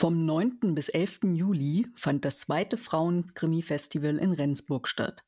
Vom 0.00 0.24
9. 0.24 0.74
bis 0.74 0.88
11. 0.88 1.34
Juli 1.34 1.86
fand 1.94 2.24
das 2.24 2.38
zweite 2.38 2.78
Frauen-Krimi-Festival 2.78 4.16
in 4.16 4.32
Rendsburg 4.32 4.88
statt. 4.88 5.24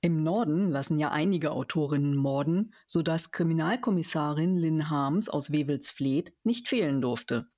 Im 0.00 0.22
Norden 0.22 0.70
lassen 0.70 1.00
ja 1.00 1.10
einige 1.10 1.50
Autorinnen 1.50 2.14
morden, 2.14 2.72
sodass 2.86 3.32
Kriminalkommissarin 3.32 4.58
Lynn 4.58 4.90
Harms 4.90 5.28
aus 5.28 5.50
Wewelsfleth 5.50 6.32
nicht 6.44 6.68
fehlen 6.68 7.00
durfte. 7.00 7.48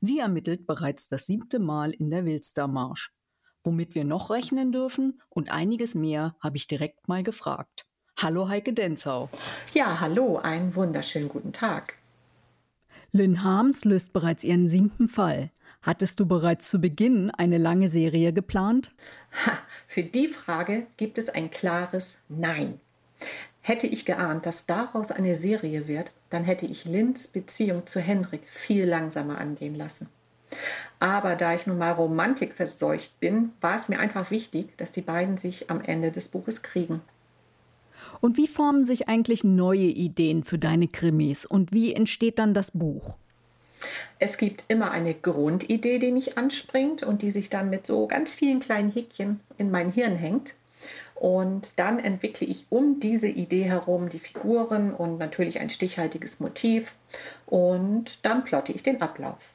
Sie 0.00 0.20
ermittelt 0.20 0.68
bereits 0.68 1.08
das 1.08 1.26
siebte 1.26 1.58
Mal 1.58 1.90
in 1.90 2.10
der 2.10 2.24
Wilstermarsch. 2.24 3.12
Womit 3.64 3.96
wir 3.96 4.04
noch 4.04 4.30
rechnen 4.30 4.70
dürfen 4.70 5.20
und 5.28 5.50
einiges 5.50 5.96
mehr 5.96 6.36
habe 6.38 6.58
ich 6.58 6.68
direkt 6.68 7.08
mal 7.08 7.24
gefragt. 7.24 7.86
Hallo 8.16 8.48
Heike 8.48 8.72
Denzau. 8.72 9.30
Ja, 9.74 9.98
hallo, 9.98 10.36
einen 10.36 10.76
wunderschönen 10.76 11.28
guten 11.28 11.52
Tag. 11.52 11.94
Lynn 13.10 13.42
Harms 13.42 13.84
löst 13.84 14.12
bereits 14.12 14.44
ihren 14.44 14.68
siebten 14.68 15.08
Fall. 15.08 15.50
Hattest 15.82 16.18
du 16.18 16.26
bereits 16.26 16.68
zu 16.68 16.80
Beginn 16.80 17.30
eine 17.30 17.58
lange 17.58 17.88
Serie 17.88 18.32
geplant? 18.32 18.90
Ha, 19.46 19.58
für 19.86 20.02
die 20.02 20.28
Frage 20.28 20.86
gibt 20.96 21.18
es 21.18 21.28
ein 21.28 21.50
klares 21.50 22.18
Nein. 22.28 22.80
Hätte 23.60 23.86
ich 23.86 24.04
geahnt, 24.04 24.46
dass 24.46 24.66
daraus 24.66 25.10
eine 25.10 25.36
Serie 25.36 25.88
wird, 25.88 26.12
dann 26.30 26.44
hätte 26.44 26.66
ich 26.66 26.84
Lins 26.84 27.28
Beziehung 27.28 27.86
zu 27.86 28.00
Henrik 28.00 28.42
viel 28.48 28.86
langsamer 28.86 29.38
angehen 29.38 29.74
lassen. 29.74 30.08
Aber 30.98 31.36
da 31.36 31.54
ich 31.54 31.66
nun 31.66 31.78
mal 31.78 31.92
romantikverseucht 31.92 33.20
bin, 33.20 33.52
war 33.60 33.76
es 33.76 33.88
mir 33.88 33.98
einfach 33.98 34.30
wichtig, 34.30 34.76
dass 34.78 34.90
die 34.90 35.02
beiden 35.02 35.36
sich 35.36 35.70
am 35.70 35.80
Ende 35.80 36.10
des 36.10 36.28
Buches 36.28 36.62
kriegen. 36.62 37.02
Und 38.20 38.36
wie 38.36 38.48
formen 38.48 38.84
sich 38.84 39.08
eigentlich 39.08 39.44
neue 39.44 39.80
Ideen 39.80 40.42
für 40.42 40.58
deine 40.58 40.88
Krimis 40.88 41.44
und 41.44 41.72
wie 41.72 41.92
entsteht 41.92 42.38
dann 42.38 42.54
das 42.54 42.72
Buch? 42.72 43.18
Es 44.18 44.36
gibt 44.36 44.64
immer 44.68 44.90
eine 44.90 45.14
Grundidee, 45.14 45.98
die 45.98 46.12
mich 46.12 46.36
anspringt 46.38 47.02
und 47.02 47.22
die 47.22 47.30
sich 47.30 47.50
dann 47.50 47.70
mit 47.70 47.86
so 47.86 48.06
ganz 48.06 48.34
vielen 48.34 48.60
kleinen 48.60 48.92
Häkchen 48.92 49.40
in 49.56 49.70
mein 49.70 49.92
Hirn 49.92 50.16
hängt. 50.16 50.54
Und 51.14 51.78
dann 51.78 51.98
entwickle 51.98 52.46
ich 52.46 52.66
um 52.70 53.00
diese 53.00 53.26
Idee 53.26 53.64
herum 53.64 54.08
die 54.08 54.20
Figuren 54.20 54.94
und 54.94 55.18
natürlich 55.18 55.58
ein 55.58 55.70
stichhaltiges 55.70 56.38
Motiv. 56.38 56.94
Und 57.46 58.24
dann 58.24 58.44
plotte 58.44 58.72
ich 58.72 58.82
den 58.82 59.02
Ablauf. 59.02 59.50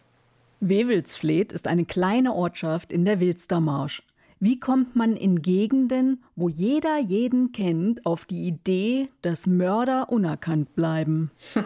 Wewelsfleth 0.60 1.52
ist 1.52 1.68
eine 1.68 1.86
kleine 1.86 2.34
Ortschaft 2.34 2.92
in 2.92 3.06
der 3.06 3.20
Wilstermarsch. 3.20 4.04
Wie 4.44 4.60
kommt 4.60 4.94
man 4.94 5.16
in 5.16 5.42
Gegenden, 5.42 6.22
wo 6.36 6.50
jeder 6.50 6.98
jeden 6.98 7.54
kennt, 7.54 8.06
auf 8.06 8.26
die 8.26 8.46
Idee, 8.46 9.08
dass 9.22 9.48
Mörder 9.48 10.10
unerkannt 10.10 10.76
bleiben? 10.76 11.32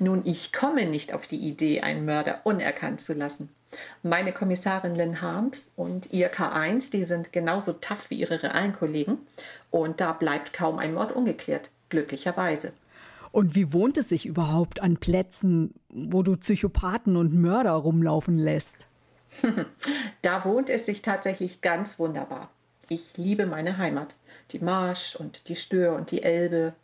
Nun, 0.00 0.22
ich 0.24 0.52
komme 0.52 0.86
nicht 0.86 1.14
auf 1.14 1.28
die 1.28 1.38
Idee, 1.38 1.82
einen 1.82 2.04
Mörder 2.04 2.40
unerkannt 2.42 3.00
zu 3.00 3.12
lassen. 3.12 3.50
Meine 4.02 4.32
Kommissarin 4.32 4.96
Lynn 4.96 5.22
Harms 5.22 5.70
und 5.76 6.12
ihr 6.12 6.32
K1, 6.32 6.90
die 6.90 7.04
sind 7.04 7.32
genauso 7.32 7.74
tough 7.74 8.10
wie 8.10 8.18
ihre 8.18 8.42
realen 8.42 8.74
Kollegen. 8.74 9.18
Und 9.70 10.00
da 10.00 10.12
bleibt 10.12 10.52
kaum 10.52 10.80
ein 10.80 10.94
Mord 10.94 11.14
ungeklärt, 11.14 11.70
glücklicherweise. 11.90 12.72
Und 13.30 13.54
wie 13.54 13.72
wohnt 13.72 13.96
es 13.98 14.08
sich 14.08 14.26
überhaupt 14.26 14.82
an 14.82 14.96
Plätzen, 14.96 15.74
wo 15.88 16.24
du 16.24 16.36
Psychopathen 16.36 17.16
und 17.16 17.32
Mörder 17.34 17.74
rumlaufen 17.74 18.36
lässt? 18.36 18.88
da 20.22 20.44
wohnt 20.44 20.70
es 20.70 20.86
sich 20.86 21.02
tatsächlich 21.02 21.60
ganz 21.60 21.98
wunderbar. 21.98 22.50
Ich 22.88 23.16
liebe 23.16 23.46
meine 23.46 23.78
Heimat. 23.78 24.16
Die 24.50 24.58
Marsch 24.58 25.16
und 25.16 25.48
die 25.48 25.56
Stör 25.56 25.94
und 25.94 26.10
die 26.10 26.22
Elbe. 26.22 26.74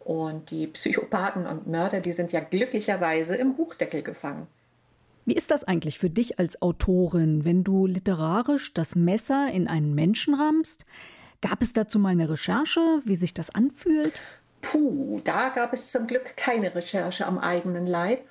Und 0.00 0.50
die 0.50 0.66
Psychopathen 0.66 1.46
und 1.46 1.66
Mörder, 1.66 2.00
die 2.00 2.12
sind 2.12 2.32
ja 2.32 2.40
glücklicherweise 2.40 3.36
im 3.36 3.54
Buchdeckel 3.54 4.02
gefangen. 4.02 4.48
Wie 5.24 5.34
ist 5.34 5.50
das 5.50 5.64
eigentlich 5.64 5.98
für 5.98 6.10
dich 6.10 6.38
als 6.38 6.60
Autorin, 6.60 7.44
wenn 7.46 7.64
du 7.64 7.86
literarisch 7.86 8.74
das 8.74 8.94
Messer 8.94 9.50
in 9.50 9.68
einen 9.68 9.94
Menschen 9.94 10.34
rammst? 10.34 10.84
Gab 11.40 11.62
es 11.62 11.72
dazu 11.72 11.98
mal 11.98 12.10
eine 12.10 12.28
Recherche, 12.28 12.80
wie 13.04 13.16
sich 13.16 13.32
das 13.32 13.50
anfühlt? 13.50 14.20
Puh, 14.60 15.20
da 15.24 15.50
gab 15.50 15.72
es 15.72 15.90
zum 15.90 16.06
Glück 16.06 16.36
keine 16.36 16.74
Recherche 16.74 17.26
am 17.26 17.38
eigenen 17.38 17.86
Leib. 17.86 18.26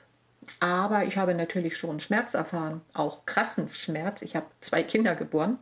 Aber 0.59 1.05
ich 1.05 1.17
habe 1.17 1.33
natürlich 1.35 1.77
schon 1.77 1.99
Schmerz 1.99 2.33
erfahren, 2.33 2.81
auch 2.93 3.25
krassen 3.25 3.69
Schmerz. 3.69 4.21
Ich 4.21 4.35
habe 4.35 4.45
zwei 4.61 4.83
Kinder 4.83 5.15
geboren 5.15 5.59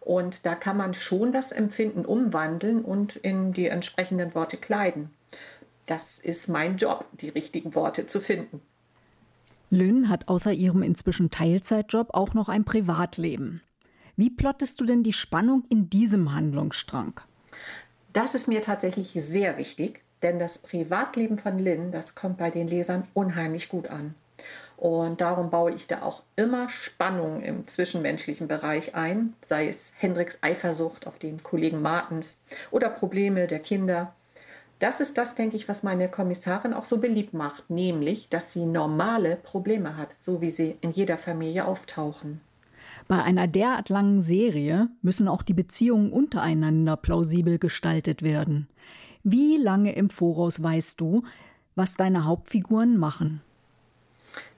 und 0.00 0.46
da 0.46 0.54
kann 0.54 0.76
man 0.76 0.94
schon 0.94 1.32
das 1.32 1.52
Empfinden 1.52 2.04
umwandeln 2.04 2.84
und 2.84 3.16
in 3.16 3.52
die 3.52 3.66
entsprechenden 3.66 4.34
Worte 4.34 4.56
kleiden. 4.56 5.10
Das 5.86 6.18
ist 6.18 6.48
mein 6.48 6.76
Job, 6.76 7.06
die 7.20 7.28
richtigen 7.28 7.74
Worte 7.74 8.06
zu 8.06 8.20
finden. 8.20 8.60
Lynn 9.70 10.08
hat 10.08 10.28
außer 10.28 10.52
ihrem 10.52 10.82
inzwischen 10.82 11.30
Teilzeitjob 11.30 12.10
auch 12.14 12.34
noch 12.34 12.48
ein 12.48 12.64
Privatleben. 12.64 13.60
Wie 14.16 14.30
plottest 14.30 14.80
du 14.80 14.86
denn 14.86 15.02
die 15.02 15.12
Spannung 15.12 15.64
in 15.68 15.90
diesem 15.90 16.32
Handlungsstrang? 16.32 17.20
Das 18.12 18.34
ist 18.34 18.46
mir 18.46 18.62
tatsächlich 18.62 19.12
sehr 19.16 19.58
wichtig, 19.58 20.02
denn 20.22 20.38
das 20.38 20.58
Privatleben 20.58 21.38
von 21.38 21.58
Lynn, 21.58 21.90
das 21.90 22.14
kommt 22.14 22.38
bei 22.38 22.50
den 22.50 22.68
Lesern 22.68 23.04
unheimlich 23.12 23.68
gut 23.68 23.88
an. 23.88 24.14
Und 24.76 25.20
darum 25.20 25.50
baue 25.50 25.72
ich 25.72 25.86
da 25.86 26.02
auch 26.02 26.22
immer 26.36 26.68
Spannung 26.68 27.42
im 27.42 27.66
zwischenmenschlichen 27.66 28.48
Bereich 28.48 28.94
ein, 28.94 29.34
sei 29.46 29.68
es 29.68 29.92
Hendriks 29.96 30.38
Eifersucht 30.40 31.06
auf 31.06 31.18
den 31.18 31.42
Kollegen 31.42 31.80
Martens 31.80 32.38
oder 32.70 32.88
Probleme 32.88 33.46
der 33.46 33.60
Kinder. 33.60 34.14
Das 34.80 35.00
ist 35.00 35.16
das, 35.16 35.34
denke 35.34 35.56
ich, 35.56 35.68
was 35.68 35.82
meine 35.82 36.08
Kommissarin 36.08 36.74
auch 36.74 36.84
so 36.84 36.98
beliebt 36.98 37.32
macht, 37.32 37.70
nämlich, 37.70 38.28
dass 38.28 38.52
sie 38.52 38.66
normale 38.66 39.36
Probleme 39.36 39.96
hat, 39.96 40.08
so 40.18 40.40
wie 40.40 40.50
sie 40.50 40.76
in 40.80 40.90
jeder 40.90 41.16
Familie 41.16 41.64
auftauchen. 41.66 42.40
Bei 43.06 43.22
einer 43.22 43.46
derart 43.46 43.88
langen 43.88 44.22
Serie 44.22 44.88
müssen 45.02 45.28
auch 45.28 45.42
die 45.42 45.54
Beziehungen 45.54 46.12
untereinander 46.12 46.96
plausibel 46.96 47.58
gestaltet 47.58 48.22
werden. 48.22 48.68
Wie 49.22 49.56
lange 49.56 49.94
im 49.94 50.10
Voraus 50.10 50.62
weißt 50.62 51.00
du, 51.00 51.22
was 51.74 51.96
deine 51.96 52.24
Hauptfiguren 52.24 52.98
machen? 52.98 53.40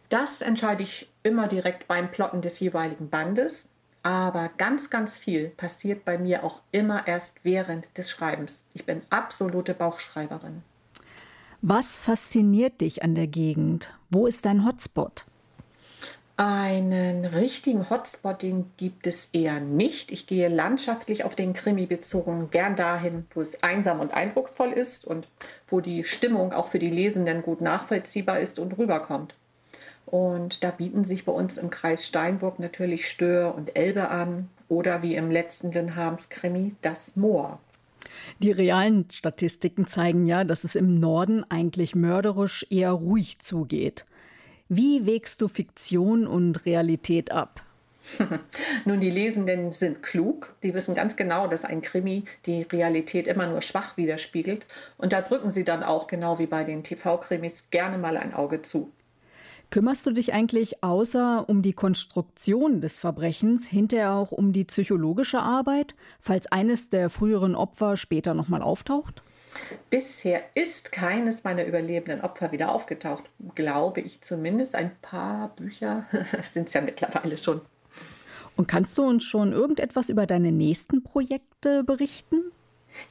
Das 0.08 0.40
entscheide 0.40 0.82
ich 0.82 1.08
immer 1.22 1.48
direkt 1.48 1.88
beim 1.88 2.10
Plotten 2.10 2.40
des 2.40 2.60
jeweiligen 2.60 3.10
Bandes. 3.10 3.68
Aber 4.02 4.50
ganz, 4.56 4.88
ganz 4.88 5.18
viel 5.18 5.48
passiert 5.48 6.04
bei 6.04 6.16
mir 6.16 6.44
auch 6.44 6.60
immer 6.70 7.08
erst 7.08 7.40
während 7.42 7.86
des 7.98 8.08
Schreibens. 8.08 8.62
Ich 8.72 8.86
bin 8.86 9.02
absolute 9.10 9.74
Bauchschreiberin. 9.74 10.62
Was 11.60 11.96
fasziniert 11.96 12.80
dich 12.80 13.02
an 13.02 13.16
der 13.16 13.26
Gegend? 13.26 13.92
Wo 14.08 14.28
ist 14.28 14.44
dein 14.44 14.64
Hotspot? 14.64 15.24
Einen 16.36 17.24
richtigen 17.24 17.88
Hotspot, 17.88 18.42
den 18.42 18.70
gibt 18.76 19.06
es 19.06 19.30
eher 19.32 19.58
nicht. 19.58 20.12
Ich 20.12 20.26
gehe 20.26 20.48
landschaftlich 20.48 21.24
auf 21.24 21.34
den 21.34 21.54
Krimi 21.54 21.86
bezogen 21.86 22.50
gern 22.50 22.76
dahin, 22.76 23.26
wo 23.34 23.40
es 23.40 23.62
einsam 23.62 24.00
und 24.00 24.12
eindrucksvoll 24.12 24.70
ist 24.70 25.06
und 25.06 25.26
wo 25.66 25.80
die 25.80 26.04
Stimmung 26.04 26.52
auch 26.52 26.68
für 26.68 26.78
die 26.78 26.90
Lesenden 26.90 27.42
gut 27.42 27.62
nachvollziehbar 27.62 28.38
ist 28.38 28.58
und 28.58 28.76
rüberkommt. 28.76 29.34
Und 30.06 30.62
da 30.62 30.70
bieten 30.70 31.04
sich 31.04 31.24
bei 31.24 31.32
uns 31.32 31.58
im 31.58 31.68
Kreis 31.68 32.06
Steinburg 32.06 32.58
natürlich 32.58 33.10
Stör 33.10 33.54
und 33.54 33.76
Elbe 33.76 34.08
an 34.08 34.48
oder 34.68 35.02
wie 35.02 35.16
im 35.16 35.30
letzten 35.30 35.72
Linharms 35.72 36.28
Krimi 36.28 36.74
das 36.80 37.16
Moor. 37.16 37.58
Die 38.40 38.52
realen 38.52 39.08
Statistiken 39.10 39.86
zeigen 39.86 40.26
ja, 40.26 40.44
dass 40.44 40.64
es 40.64 40.74
im 40.74 41.00
Norden 41.00 41.44
eigentlich 41.50 41.94
mörderisch 41.94 42.66
eher 42.70 42.92
ruhig 42.92 43.40
zugeht. 43.40 44.06
Wie 44.68 45.06
wägst 45.06 45.40
du 45.40 45.48
Fiktion 45.48 46.26
und 46.26 46.66
Realität 46.66 47.30
ab? 47.30 47.62
Nun, 48.84 49.00
die 49.00 49.10
Lesenden 49.10 49.72
sind 49.72 50.02
klug. 50.02 50.54
Die 50.62 50.74
wissen 50.74 50.94
ganz 50.94 51.16
genau, 51.16 51.46
dass 51.46 51.64
ein 51.64 51.82
Krimi 51.82 52.24
die 52.46 52.62
Realität 52.62 53.26
immer 53.26 53.46
nur 53.46 53.62
schwach 53.62 53.96
widerspiegelt. 53.96 54.66
Und 54.96 55.12
da 55.12 55.22
drücken 55.22 55.50
sie 55.50 55.64
dann 55.64 55.82
auch, 55.82 56.06
genau 56.06 56.38
wie 56.38 56.46
bei 56.46 56.64
den 56.64 56.84
TV-Krimis, 56.84 57.70
gerne 57.70 57.98
mal 57.98 58.16
ein 58.16 58.34
Auge 58.34 58.62
zu. 58.62 58.92
Kümmerst 59.70 60.06
du 60.06 60.12
dich 60.12 60.32
eigentlich 60.32 60.82
außer 60.82 61.44
um 61.48 61.60
die 61.60 61.72
Konstruktion 61.72 62.80
des 62.80 62.98
Verbrechens 62.98 63.66
hinterher 63.66 64.12
auch 64.12 64.32
um 64.32 64.52
die 64.52 64.64
psychologische 64.64 65.40
Arbeit, 65.40 65.94
falls 66.20 66.46
eines 66.50 66.88
der 66.88 67.10
früheren 67.10 67.54
Opfer 67.54 67.96
später 67.96 68.32
nochmal 68.32 68.62
auftaucht? 68.62 69.22
Bisher 69.90 70.42
ist 70.54 70.92
keines 70.92 71.44
meiner 71.44 71.64
überlebenden 71.64 72.20
Opfer 72.20 72.52
wieder 72.52 72.72
aufgetaucht, 72.72 73.24
glaube 73.54 74.00
ich 74.00 74.20
zumindest. 74.20 74.74
Ein 74.74 74.92
paar 75.02 75.48
Bücher 75.56 76.06
sind 76.52 76.68
es 76.68 76.74
ja 76.74 76.80
mittlerweile 76.80 77.38
schon. 77.38 77.60
Und 78.56 78.68
kannst 78.68 78.96
du 78.96 79.02
uns 79.02 79.24
schon 79.24 79.52
irgendetwas 79.52 80.08
über 80.08 80.26
deine 80.26 80.52
nächsten 80.52 81.02
Projekte 81.02 81.84
berichten? 81.84 82.52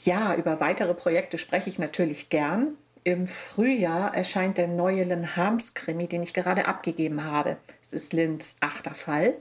Ja, 0.03 0.35
über 0.35 0.59
weitere 0.59 0.93
Projekte 0.93 1.37
spreche 1.37 1.69
ich 1.69 1.77
natürlich 1.77 2.29
gern. 2.29 2.75
Im 3.07 3.27
Frühjahr 3.27 4.15
erscheint 4.15 4.57
der 4.57 4.67
neue 4.67 5.03
Lynn 5.03 5.35
Harms 5.35 5.75
Krimi, 5.75 6.07
den 6.07 6.23
ich 6.23 6.33
gerade 6.33 6.65
abgegeben 6.65 7.23
habe. 7.23 7.57
Es 7.85 7.93
ist 7.93 8.13
Lynns 8.13 8.55
achter 8.61 8.95
Fall. 8.95 9.35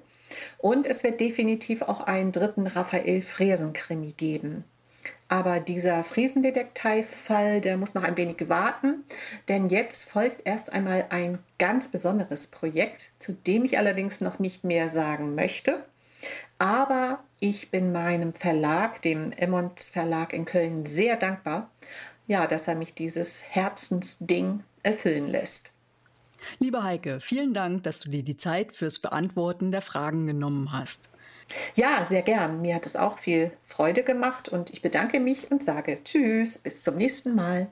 Und 0.59 0.87
es 0.87 1.03
wird 1.03 1.19
definitiv 1.19 1.81
auch 1.81 2.03
einen 2.03 2.31
dritten 2.31 2.67
Raphael 2.67 3.23
Fresen 3.23 3.73
Krimi 3.73 4.13
geben. 4.13 4.65
Aber 5.29 5.61
dieser 5.61 6.05
Friesendetektei-Fall, 6.05 7.63
der 7.63 7.79
muss 7.79 7.95
noch 7.95 8.03
ein 8.03 8.19
wenig 8.19 8.51
warten, 8.51 9.05
denn 9.49 9.71
jetzt 9.71 10.11
folgt 10.11 10.47
erst 10.47 10.71
einmal 10.71 11.07
ein 11.09 11.39
ganz 11.59 11.89
besonderes 11.89 12.49
Projekt, 12.49 13.13
zu 13.19 13.33
dem 13.33 13.65
ich 13.65 13.79
allerdings 13.79 14.21
noch 14.21 14.39
nicht 14.39 14.65
mehr 14.65 14.91
sagen 14.91 15.35
möchte. 15.35 15.87
Aber 16.59 17.25
ich 17.41 17.71
bin 17.71 17.93
meinem 17.93 18.35
Verlag, 18.35 19.01
dem 19.01 19.33
Emmons 19.33 19.89
Verlag 19.89 20.35
in 20.35 20.45
Köln, 20.45 20.85
sehr 20.85 21.17
dankbar, 21.17 21.71
ja, 22.27 22.47
dass 22.47 22.69
er 22.69 22.75
mich 22.75 22.95
dieses 22.95 23.43
Herzensding 23.43 24.63
erfüllen 24.83 25.29
lässt. 25.29 25.73
Liebe 26.59 26.83
Heike, 26.83 27.21
vielen 27.21 27.55
Dank, 27.55 27.85
dass 27.85 28.01
du 28.01 28.11
dir 28.11 28.23
die 28.23 28.37
Zeit 28.37 28.75
fürs 28.75 28.99
Beantworten 28.99 29.73
der 29.73 29.83
Fragen 29.83 30.27
genommen 30.27 30.73
hast. 30.73 31.09
Ja, 31.75 32.05
sehr 32.05 32.23
gern. 32.23 32.63
Mir 32.63 32.75
hat 32.75 32.87
es 32.87 32.97
auch 32.97 33.19
viel 33.19 33.53
Freude 33.65 34.03
gemacht 34.03 34.49
und 34.49 34.71
ich 34.71 34.83
bedanke 34.83 35.21
mich 35.21 35.51
und 35.51 35.63
sage 35.63 36.01
Tschüss, 36.05 36.59
bis 36.59 36.83
zum 36.83 36.97
nächsten 36.97 37.35
Mal. 37.35 37.69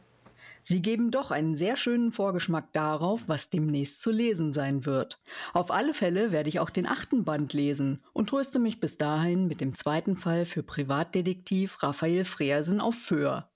Sie 0.65 0.81
geben 0.81 1.11
doch 1.11 1.33
einen 1.33 1.57
sehr 1.57 1.77
schönen 1.77 2.13
Vorgeschmack 2.13 2.73
darauf, 2.73 3.25
was 3.27 3.51
demnächst 3.51 4.01
zu 4.01 4.13
lesen 4.13 4.53
sein 4.53 4.87
wird. 4.87 5.21
Auf 5.55 5.73
alle 5.73 5.93
Fälle 5.93 6.31
werde 6.31 6.49
ich 6.49 6.61
auch 6.61 6.71
den 6.71 6.87
achten 6.87 7.25
Band 7.25 7.53
lesen 7.53 8.01
und 8.13 8.29
tröste 8.29 8.61
mich 8.61 8.79
bis 8.79 8.97
dahin 8.97 9.49
mit 9.49 9.61
dem 9.61 9.75
zweiten 9.75 10.17
Fall 10.17 10.47
für 10.47 10.63
Privatdetektiv 10.63 11.83
Raphael 11.83 12.25
Freersen 12.25 12.81
auf 12.81 12.95
Föhr. 12.95 13.52